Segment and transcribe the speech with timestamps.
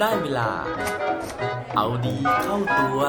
[0.00, 0.50] ได้เวลา
[1.74, 3.00] เอาดีเข้าตัว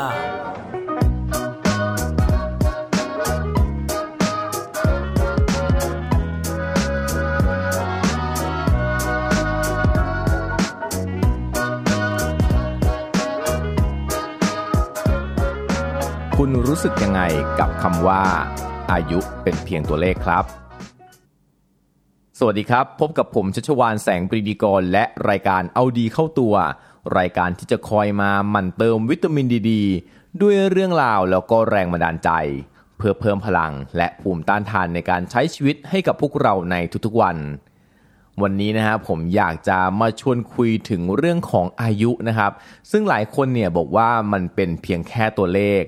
[16.38, 17.22] คุณรู้สึกยังไง
[17.60, 18.24] กับคำว่า
[18.92, 20.59] อายุเป็นเพียงตัวเลขครับ
[22.42, 26.56] สวัสดีครับ พบกับผมชัชวานแสงปรีดีกร และรายการเอาดีเข้าตัว
[27.18, 29.72] รายการที่จะคอยมาหมั่นเติมวิตามินดีด
[30.42, 32.30] ด้วยเรื่องราวแล้วก็แรงบันดาลใจ
[32.98, 36.76] เพื่อเพิ่มพลังและภูมิต้านทานในการใช้ชีวิตให้กับพวกเราใน
[37.06, 37.38] ทุกๆวัน
[38.42, 42.52] วันนี้นะครับผมอยากจะมาชวนคุยถึงเรื่องของอายุนะครับ
[42.92, 45.82] ซึ่งหลายคนเนี่ยบอกว่ามันเป็นเพียงแค่ตัวเลข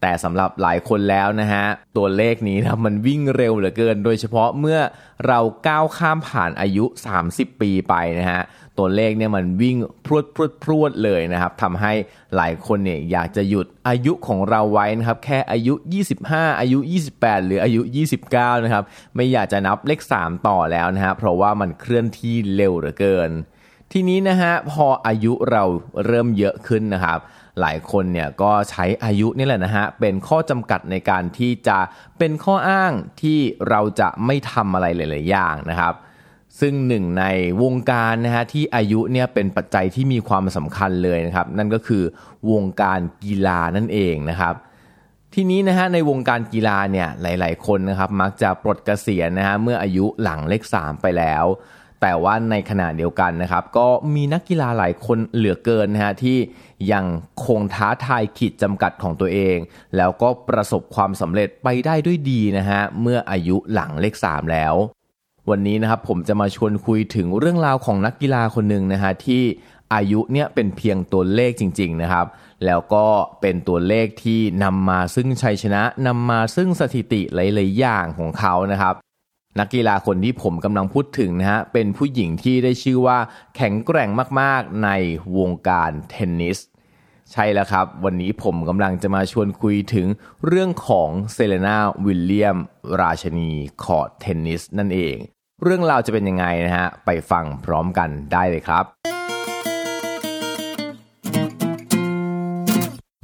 [0.00, 1.64] แต่สำหรับหลายคนแล้วนะฮะ
[1.96, 4.78] ตัวเลขนี้นะมันวิ่งเร็วเหลือเกิน โดยเฉพาะเมื่อ
[5.26, 5.38] เรา
[5.68, 6.84] ก้าวข้ามผ่านอายุ
[7.24, 8.42] 30 ปีไปนะฮะ
[8.78, 11.92] ตัวเลขเนี่ยมันวิ่งพรวดพรวดพรวดเลยนะครับทำให้
[12.36, 15.74] หลายคนเนี่ยอยากจะหยุดอายุของเราไว้นะครับแค่อายุ
[16.16, 16.78] 25 อายุ
[17.12, 17.80] 28 หรืออายุ
[18.24, 18.84] 29 นะครับ
[19.16, 23.30] ไม่อยากจะนับเลข 3 ต่อแล้วนะฮะเพราะว่ามันเคลื่อนที่เร็วเหลือเกิน
[23.92, 25.64] ทีนี้นะฮะพออายุเรา
[26.06, 27.18] เริ่มเยอะขึ้นนะครับ
[27.60, 31.78] หลายคนเนี่ยก็ใช้อายุนี่แหละนะฮะเป็นข้อจำกัดในการที่จะ
[32.18, 32.92] เป็นข้ออ้าง
[33.22, 35.94] ที่เราจะไม่ทำอะไรหลาย ๆ อย่างนะครับ
[36.60, 37.24] ซึ่งหนึ่งใน
[37.62, 42.02] วงการนะฮะที่อายุเนี่ยเป็นปัจจัยที่มีความสำคัญเลยนะครับ นั่นก็คือ
[42.50, 44.54] วงการกีฬานั่นเองนะครับ
[45.34, 51.44] ทีนี้นะฮะในวงการกีฬาเนี่ยหลาย ๆ คนนะครับมักจะปลดเกษียณนะฮะเมื่ออายุหลังเลข3ไปแล้ว
[52.00, 56.38] แต่ว่าในขณะเดียวกันนะครับ ก็มีนักกีฬาหลายคนเหลือเกินนะฮะที่
[56.92, 57.04] ยัง
[57.46, 59.56] คงท้าทายขีดจำกัดของตัวเอง
[59.96, 64.74] แล้วก็ประสบความสำเร็จไปได้ด้วยดีนะฮะเมื่ออายุหลังเลข 3 แล้ว
[65.50, 69.42] วันนี้นะครับผมจะมาชวนคุยถึงเรื่องราวของนักกีฬาคนหนึ่งนะฮะที่
[69.94, 72.26] อายุเนี่ยเป็นเพียงตัวเลขจริง ๆนะครับ
[72.66, 73.04] แล้วก็
[73.40, 78.94] เป็นตัวเลขที่นำมาซึ่งชัยชนะนำมาซึ่งสถิติหลายๆอย่างของเขานะครับ
[79.58, 83.18] นักกีฬาคนที่ผมกำลังพูดถึงนะฮะเป็นผู้หญิงที่ได้ชื่อว่า
[83.56, 84.10] แข็งแกร่ง
[84.40, 84.90] มากๆใน
[85.38, 86.58] วงการเทนนิส
[87.32, 90.06] ใช่แล้วครับ วันนี้ผมกำลังจะมาชวนคุยถึง
[90.46, 92.58] เรื่องของเซเรนาวิลเลียม
[93.00, 93.50] ราชินี
[93.82, 95.16] คอร์ตเทนนิสนั่นเอง
[95.62, 98.84] เรื่องราวจะเป็นยังไงนะฮะไปฟังพร้อมกันได้เลยครับ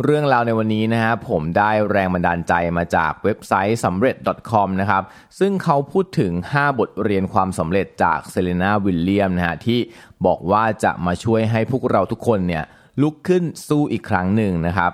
[0.07, 4.17] เรื่องราวในวันนี้นะฮะผมได้แรงบันดาลใจมาจากเว็บไซต์สำเร็จ
[4.51, 5.03] .com นะครับ
[5.39, 9.81] ซึ่งเขาพูดถึง 5 บทเรียนความสำเร็จจากเซเรนาวิลเลียมนะฮะที่
[10.27, 12.65] บอกว่าจะมาช่วยให้พวกเราทุกคนเนี่ย
[13.03, 14.93] ลุกขึ้นสู้อีกครั้งหนึ่งนะครับ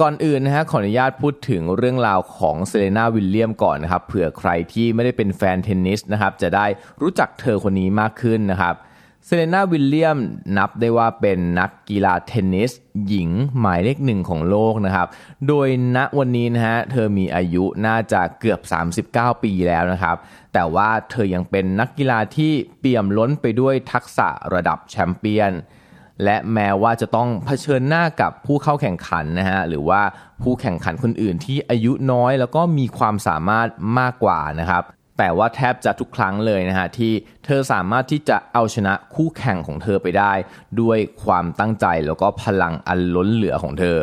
[0.00, 6.66] ก่อนอื่นนะฮะขออนุญาตพูดถึงเรื่องราวของเซเรนาวิลเลียมก่อนนะครับเผื่อใครที่ไม่ได้เป็นแฟนเทนนิสนะครับจะได้
[7.02, 10.18] รู้จักเธอคนนี้มากขึ้นนะครับเซเรนาวิลเลียม
[10.56, 12.70] นับได้ว่าเป็นนักกีฬาเทนนิส
[13.08, 15.08] หญิงหมายเลขหนึ่งของโลกนะครับ
[15.48, 18.60] โดยณวันนี้นะฮะเธอมีอายุน่าจะเกือบ
[19.36, 20.16] 39 ปีแล้วนะครับ
[20.52, 25.52] แต่ว่าเธอยังเป็นนักกีฬาที่เปี่ยมล้นไปด้วยทักษะระดับแชมเปี้ยน
[26.24, 30.02] และแม้ว่าจะต้องเผชิญหน้ากับผู้เข้าแข่งขันนะฮะหรือว่า
[30.42, 34.84] ผู้แข่งขันคนอื่นที่อายุน้อย แล้วก็มีความสามารถมากกว่านะครับ
[35.22, 37.12] แต่ว่าแทบจะทุกครั้งเลยนะฮะที่
[37.44, 40.32] เธอสามารถที่จะเอาชนะคู่แข่งของเธอไปได้
[40.80, 43.98] ด้วยความตั้งใจแล้วก็พลังอันล้นเหลือของเธอ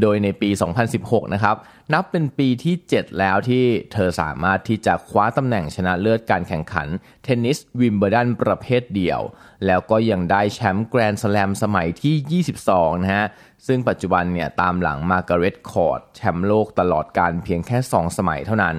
[0.00, 0.50] โดยในปี
[0.92, 1.56] 2016 นะครับ
[1.92, 6.88] นับเป็นปีที่ 7 แล้วที่เธอสามารถที่จะคว้าตำแหน่งชนะเลิศการแข่งขัน
[7.24, 9.20] เทนนิสวิมเบิลดันประเภทเดี่ยว
[9.66, 13.26] แล้วก็ยังได้แชมป์แกรนด์สแลมสมัยที่ 22 นะฮะ
[13.66, 18.78] ซึ่งปัจจุบันเนี่ยตามหลังมาร์กาเร็ตคอร์ตแชมป์โลกตลอดการเพียงแค่ 2 สมัยเท่านั้น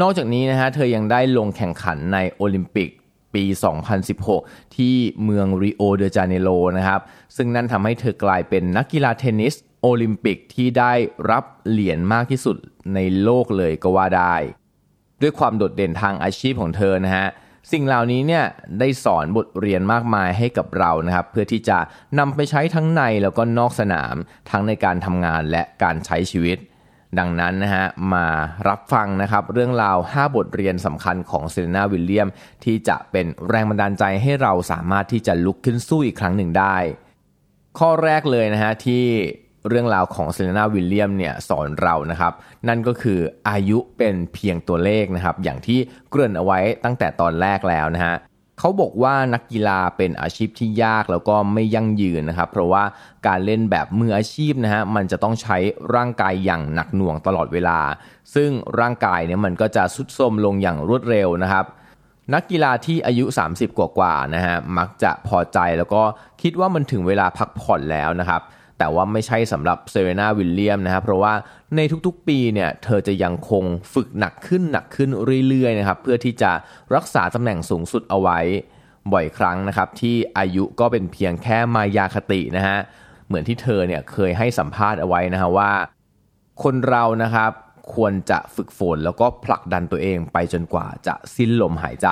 [0.00, 2.90] นอกจากนี้นะฮะเธอยังได้ลงแข่งขันในโอลิมปิก
[3.34, 3.44] ปี
[4.10, 7.00] 2016 ที่เมืองริโอเดจาเนโรนะครับ
[7.36, 10.92] ซึ่งนั่นทำให้เธอกลายเป็นนักกีฬาเทนนิสโอลิมปิกที่ได้
[11.30, 12.56] รับเหรียญมากที่สุด
[12.94, 14.34] ในโลกเลยก็ว่าได้
[15.22, 17.26] ด้วยความโดดเด่นทางอาชีพของเธอนะฮะ
[17.72, 18.44] สิ่งเหล่านี้เนี่ย
[18.78, 21.78] ได้สอนบทเรียนมากมายให้กับเรานะครับ เพื่อที่จะ
[22.18, 24.14] นำไปใช้ทั้งในแล้วก็นอกสนาม
[24.50, 26.58] ทั้งในการทำงานและการใช้ชีวิต
[27.18, 28.26] ดังนั้นนะฮะมา
[28.68, 32.28] รับฟังนะครับเรื่องราว 5 บทเรียนสำคัญของเซเรนาวิลเลียม
[32.64, 36.76] ที่จะเป็นแรงบันดาลใจให้เราสามารถที่จะลุกขึ้นสู้อีกครั้งหนึ่งได้
[37.78, 39.04] ข้อแรกเลยนะฮะที่
[39.68, 42.32] เรื่องราวของเซเรนาวิลเลียมเนี่ยสอนเรานะครับ
[42.68, 43.18] นั่นก็คือ
[43.48, 45.78] อายุเป็นเพียงตัวเลขนะครับ อย่างที่
[46.10, 48.14] เกริ่นเอาไว้ตั้งแต่ตอนแรกแล้วนะฮะ
[48.62, 52.84] เขาบอกว่านักกีฬาเป็นอาชีพที่ยากแล้วก็ไม่ยั่งยืนนะครับ เพราะว่า
[53.26, 55.56] การเล่นแบบมืออาชีพนะฮะมันจะต้องใช้
[55.94, 57.78] ร่างกายอย่างหนักหน่วงตลอดเวลา
[58.34, 61.64] ซึ่งร่างกายเนี่ยมันก็จะสุดโทรมลงอย่างรวดเร็วนะครับ
[62.34, 66.02] นักกีฬาที่อายุ 30 กว่าๆนะฮะมักจะพอใจแล้วก็
[66.42, 68.42] คิดว่ามันถึงเวลาพักผ่อนแล้วนะครับ
[68.80, 71.34] แต่ว่าไม่ใช่สำหรับเซเรนาวิลเลียมนะครับเพราะว่า
[71.76, 75.10] ในทุกๆปีเนี่ยเธอจะยังคงฝึกหนักขึ้นหนักขึ้น
[75.48, 76.52] เรื่อยๆนะครับเพื่อที่จะ
[76.94, 78.38] รักษาตำแหน่งสูงสุดเอาไว้
[79.12, 82.78] บ่อยครั้งนะครับที่อายุก็เป็นเพียงแค่มายาคตินะฮะ
[83.26, 85.72] เหมือนที่เธอเนี่ยเคยให้สัมภาษณ์เอาไว้นะฮะว่า
[86.62, 87.52] คนเรานะครับ
[87.94, 92.08] ควรจะฝึกฝนแล้วก็ผลักดันตัวเองไปจนกว่าจะสิ้นลมหายใจ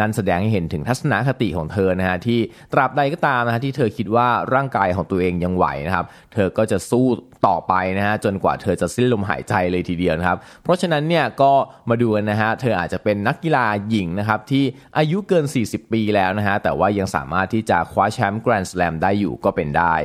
[0.00, 2.40] นั่นแสดงให้เห็นถึงทัศนคติของเธอนะฮะที่
[2.72, 7.06] ตราบใดก็ตามนะฮะที่เธอคิดว่าร่างกายของตัวเองยังไหวนะครับ เธอก็จะสู้
[7.46, 11.52] ต่อไปนะฮะจนกว่าเธอจะสิ้นลมหายใจเลยทีเดียวนะครับ เพราะฉะนั้นเนี่ยก็
[11.88, 14.64] มาดูกันนะฮะเธออาจจะเป็นนักกีฬาหญิงนะครับที่
[14.98, 19.96] อายุเกิน 40 ปีแล้วนะฮะแต่ว่ายังสามารถที่จะคว้าแชมป์แกรนด์สแลมได้อยู่ก็เป็นได้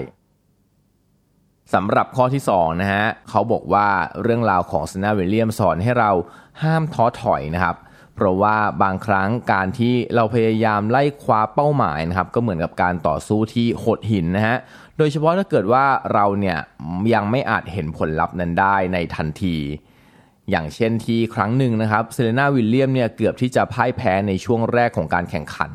[1.74, 3.88] สำหรับข้อที่2นะฮะเขาบอกว่า
[4.24, 6.12] เรื่องราวของเซเรนาวิลเลียมสอนให้เรา
[6.64, 7.76] ห้ามท้อถอยนะครับ
[8.16, 14.58] เพราะว่าบางครั้งการที่เราพยายามไล่คว้าเป้าหมายนะครับก็เหมือนกับการต่อสู้ที่โหดหินนะฮะ
[14.98, 16.58] โดยเฉพาะถ้าเกิดว่าเราเนี่ย
[17.14, 19.58] ยังไม่อาจเห็นผลลัพธ์นั้นได้ในทันที
[20.50, 25.72] อย่างเช่นที่ครั้งหนึ่งนะครับเซเรนาวิลเลียมเนี่ยเกือบที่จะพ่ายแพ้ในช่วงแรกของการแข่งขัน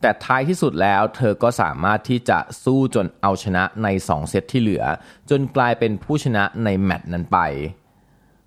[0.00, 4.84] แต่ท้ายที่สุดแล้วเธอก็สามารถที่จะสู้จนเอาชนะใน 2 เซตที่เหลือ
[5.30, 7.38] จนกลายเป็นผู้ชนะในแมตช์นั้นไป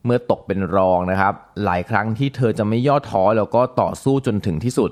[0.05, 1.33] เมื่อตกเป็นรองนะครับ
[1.63, 4.91] หลายครั้งที่เธอจะไม่ย่อท้อแล้วก็ต่อสู้จนถึงที่สุด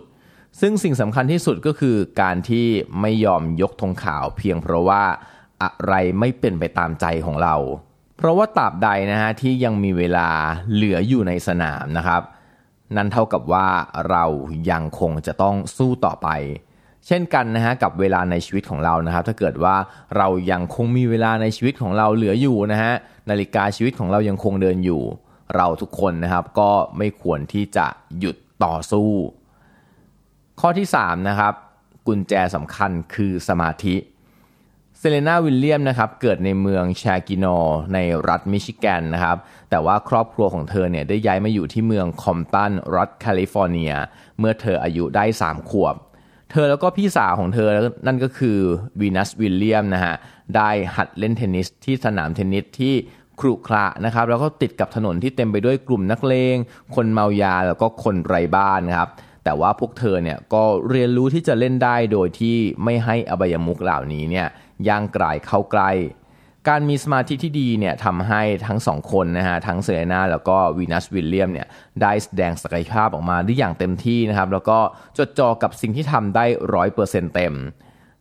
[0.62, 2.66] ซึ่งสิ่งสำคัญที่สุดก็คือการที่
[3.02, 5.04] ไม่ยอมยกธงขาวเพียงเพราะว่า
[5.64, 7.56] อะไรไม่เป็นไปตามใจของเรา
[8.18, 10.30] เพราะว่าตราบใดนะฮะที่ยังมีเวลา
[10.74, 12.22] เหลืออยู่ในสนามนะครับ
[12.96, 13.68] นั่นเท่ากับว่า
[14.10, 14.26] เรา
[14.72, 16.30] ยังคงจะต้องสู้ต่อไป
[17.08, 19.76] เช่นกันนะฮะกับเวลาในชีวิตของเรานะครับ ถ้าเกิดว่า
[20.18, 22.94] เรายังคงมีเวลาในชีวิตของเราเหลืออยู่นะฮะ
[23.30, 25.02] นาฬิกาชีวิตของเรายังคงเดินอยู่
[25.56, 27.88] เราทุกคนนะครับก็ไม่ควรที่จะ
[28.20, 29.10] หยุดต่อสู้
[30.60, 31.54] ข้อที่ 3 นะครับ
[32.08, 33.96] กุญแจสำคัญคือสมาธิ
[34.98, 37.46] เซเลนาวิลเลียมนะครับเกิดในเมืองแชกิโน
[37.94, 39.38] ในรัฐมิชิแกนนะครับ
[39.70, 43.94] แต่ว่าครอบครัวของเธอเนี่ยได้ย้ายมาอยู่ที่เมืองคอมตันรัฐแคลิฟอร์เนีย
[44.40, 45.96] เมื่อเธออายุได้ 3 ขวบ
[46.52, 47.70] เธอแล้วก็พี่สาวของเธอ
[48.08, 48.58] นั่นก็คือ
[49.02, 50.16] วีนัสวิลเลียมนะฮะ
[50.56, 52.94] ได้หัดเล่นเทนนิสที่สนามเทนนิสที่
[53.40, 56.56] ครุขระนะครับแล้วก็ติดกับถนนที่เต็มไปด้วยกลุ่มนักเลง
[56.96, 59.10] คนเมายาแล้วก็คนไร้บ้านครับ
[59.44, 64.48] แต่ว่าพวกเธอเนี่ยก็เรียนรู้ที่จะเล่นได้โดยที่ไม่ให้อบายมุขเหล่านี้เนี่ย
[64.88, 65.92] ย่างกรายเข้าใกล้
[66.70, 71.68] การมีสมาธิที่ดีเนี่ยทำให้ทั้งสองคนนะฮะทั้งเซเรนาแล้วก็วีนัสวิลเลียมเนี่ย
[72.02, 74.80] ได้แสดงศักยภาพออกมาได้อย่างเต็มที่นะครับ แล้วก็
[75.18, 77.54] จดจ่อกับสิ่งที่ทำได้ร้อยเปอร์เซ็นต์เต็ม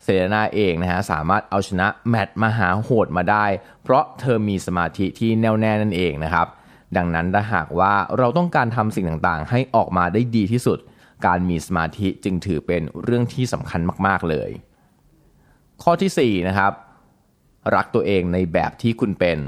[0.02, 3.46] เซเรนาเองนะฮะสามารถเอาชนะแมตช์มหาโหดมาได้
[3.82, 6.46] เพราะเธอมีสมาธิที่แน่วแน่นั่นเองนะครับ
[6.96, 10.78] ดังนั้นถ้าหากว่าเราต้องการทำสิ่งต่างๆ ให้ออกมาได้ดีที่สุด
[11.26, 14.50] การมีสมาธิจึงถือเป็นเรื่องที่สำคัญมากๆเลย
[15.82, 16.72] ข้อที่4นะครับ
[17.74, 19.38] รักตัวเองในแบบที่คุณเป็น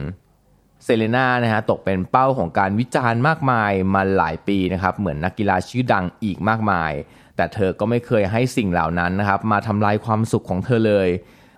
[0.84, 6.92] เซเลนานะฮะตกเป็นเป้าของการวิจารณ์มากมายมาหลายปีนะครับเหมือนนักกีฬาชื่อดังอีกมากมาย
[7.36, 11.08] แต่เธอก็ไม่เคยให้สิ่งเหล่านั้นนะครับมาทำลายความสุขของเธอเลย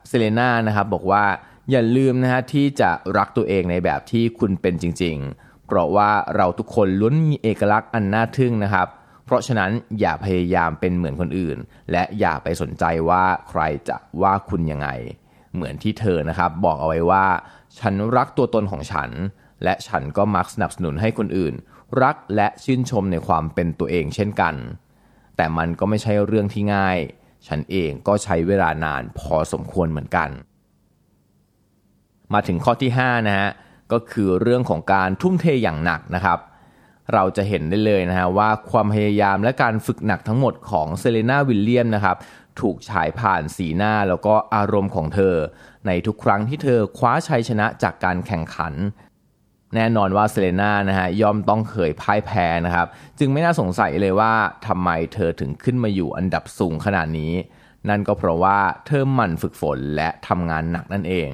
[0.08, 1.24] เซเลนานะครับบอกว่า
[1.70, 8.88] อย่าลืมนะฮะที่จะรักตัวเองในแบบที่คุณเป็นจริง ๆ เพราะว่าเราทุกคนล้วนมีเอกลักษณ์อันน่าทึ่งนะครับ
[9.24, 9.70] เพราะฉะนั้น
[10.00, 11.58] อย่าพยายามเป็นเหมือนคนอื่น
[11.92, 14.88] และอย่าไปสนใจว่าใครจะว่าคุณยังไง
[15.54, 17.26] เหมือนที่เธอนะครับบอกเอาไว้ว่า
[17.78, 19.10] ฉันรักตัวตนของฉัน
[19.64, 21.54] และฉันก็มักสนับสนุนให้คนอื่น
[22.02, 24.54] รักและชื่นชมในความเป็นตัวเองเช่นกัน
[25.36, 26.98] แต่มันก็ไม่ใช่เรื่องที่ง่าย
[27.46, 30.30] ฉันเองก็ใช้เวลานานพอสมควรเหมือนกัน
[32.32, 33.48] มาถึงข้อที่5นะฮะ
[33.92, 36.38] ก็คือเรื่องของการทุ่มเทอย่างหนักนะครับ
[37.14, 42.16] เราจะเห็นได้เลยนะฮะว่าความพยายามและการฝึกหนักทั้งหมดของเซเรนาวิลเลียมนะครับ
[42.60, 45.34] ถูกฉายผ่านสีหน้าแล้วก็อารมณ์ของเธอ
[45.86, 48.74] ในทุกครั้งที่เธอคว้าชัยชนะจากการแข่งขัน
[49.74, 52.86] แน่นอนว่าเซเรน่านะฮะย่อมต้องเคยพ่ายแพ้นะครับ
[53.18, 54.32] จึงไม่น่าสงสัยเลยว่า
[54.66, 57.32] ทำไมเธอถึงขึ้นมาอยู่อันดับสูงขนาดนี้
[57.88, 61.30] นั่นก็เพราะว่าเธอหมั่นฝึกฝนและทำงานหนักนั่นเอง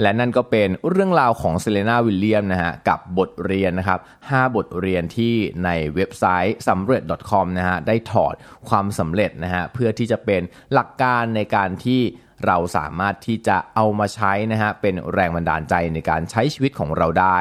[0.00, 5.34] และนั่นก็เป็นเรื่องราวของเซเลนาวิลเลียมนะฮะกับบทเรียนนะครับ 5 บทเรียนที่
[5.64, 8.34] ในเว็บไซต์สำเร็จ .com นะฮะได้ถอด
[8.68, 12.00] ความสำเร็จนะฮะเพื่อที่จะเป็นหลักการในการที่
[12.46, 17.40] เราสามารถที่จะเอามาใช้นะฮะเป็นแรงบันดาลใจในการใช้ชีวิตของเราได้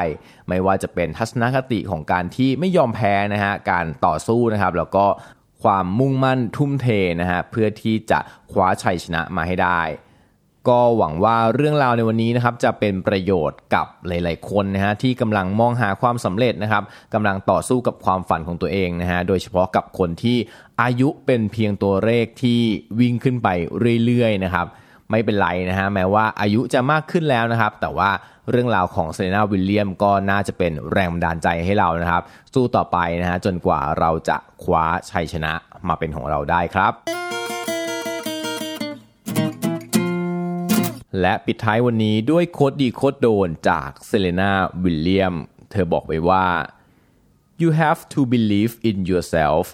[0.50, 5.06] ไม่ว่าจะเป็นทัศนคติของการที่ไม่ยอมแพ้นะฮะการต่อสู้นะครับแล้วก็
[5.64, 6.88] ความมุ่งมั่นทุ่มเท
[7.22, 8.20] นะฮะเพื่อที่จะ
[8.52, 9.82] คว้าชัยชนะมาให้ได้
[10.70, 20.38] ก็หวังว่าเรื่องราวในวันนี้นะครับจะเป็นประโยชน์กับหลาย ๆ คนนะฮะที่กำลังมองหาความสำเร็จนะครับกำลังต่อสู้กับความฝันของตัวเองนะฮะโดยเฉพาะกับคนที่
[20.82, 22.60] อายุเป็นเพียงตัวเลขที่
[23.00, 23.48] วิ่งขึ้นไป
[24.06, 24.68] เรื่อย ๆ นะครับ
[25.12, 28.10] ไม่เป็นไรนะฮะแม้ว่าอายุจะมากขึ้นแล้วนะครับ แต่ว่า
[28.50, 35.54] เรื่องราวของเซเลนาวิลเลียมก็น่าจะเป็นแรงบันดาลใจให้เรานะครับ สู้ต่อไปนะฮะจนกว่าเราจะคว้าชัยชนะ
[35.88, 37.41] มาเป็นของเราได้ครับ
[41.20, 44.54] และปิดท้ายวันนี้ด้วย quote ดี quote โดนจากเซเรนา
[44.84, 45.36] วิลเลียม
[45.72, 46.48] เธอบอกไว้ว่า
[47.62, 49.66] you have to believe in yourself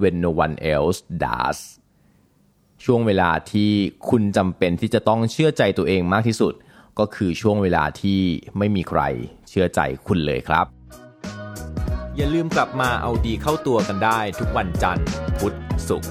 [0.00, 1.58] when no one else does
[2.84, 3.70] ช่วงเวลาที่
[4.08, 6.54] คุณจำเป็นที่จะต้องเชื่อใจตัวเองมากที่สุด
[6.98, 8.20] ก็คือช่วงเวลาที่
[8.58, 9.00] ไม่มีใคร
[9.48, 10.66] เชื่อใจคุณเลยครับ
[12.16, 15.06] อย่าลืมกลับมาเอาดีเข้าตัวกันได้ทุกวันจันทร์
[15.38, 15.54] พุธ
[15.88, 16.10] ศุกร์